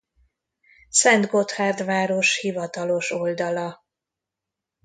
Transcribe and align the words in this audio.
Szentgotthárd 0.89 1.85
város 1.85 2.39
hivatalos 2.39 3.11
oldala 3.11 3.83